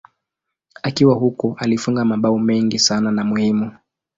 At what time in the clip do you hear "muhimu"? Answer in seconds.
3.23-3.71